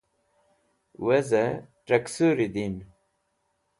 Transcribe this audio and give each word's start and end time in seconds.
Weze! 1.05 1.45
Taksuri 1.87 2.47
Din 2.55 2.75